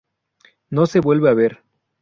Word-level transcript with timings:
No 0.71 0.87
se 0.87 0.97
le 0.97 1.01
vuelve 1.03 1.29
a 1.29 1.35
ver. 1.35 1.63